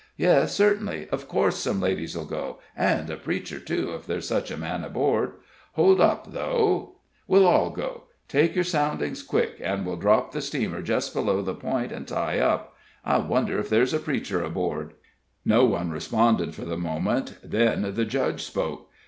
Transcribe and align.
Yes, 0.17 0.55
certainly 0.55 1.07
of 1.09 1.27
course 1.27 1.57
some 1.57 1.79
ladies'll 1.79 2.23
go 2.25 2.57
and 2.75 3.07
a 3.11 3.17
preacher, 3.17 3.59
too, 3.59 3.93
if 3.93 4.07
there's 4.07 4.27
such 4.27 4.49
a 4.49 4.57
man 4.57 4.83
aboard. 4.83 5.33
Hold 5.73 6.01
up, 6.01 6.31
though 6.33 6.95
we'll 7.27 7.45
all 7.45 7.69
go. 7.69 8.05
Take 8.27 8.55
your 8.55 8.63
soundings, 8.63 9.21
quick, 9.21 9.59
and 9.61 9.85
we'll 9.85 9.97
drop 9.97 10.31
the 10.31 10.41
steamer 10.41 10.81
just 10.81 11.13
below 11.13 11.43
the 11.43 11.53
point, 11.53 11.91
and 11.91 12.07
tie 12.07 12.39
up. 12.39 12.73
I 13.05 13.19
wonder 13.19 13.59
if 13.59 13.69
there's 13.69 13.93
a 13.93 13.99
preacher 13.99 14.43
aboard?" 14.43 14.93
No 15.45 15.65
one 15.65 15.91
responded 15.91 16.55
for 16.55 16.65
the 16.65 16.77
moment; 16.79 17.37
then 17.43 17.93
the 17.93 18.03
Judge 18.05 18.41
spoke. 18.43 18.89